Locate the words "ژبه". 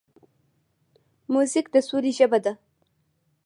2.17-2.39